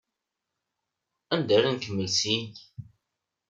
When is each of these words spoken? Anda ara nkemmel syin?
Anda 1.33 1.53
ara 1.57 1.69
nkemmel 1.75 2.09
syin? 2.17 2.45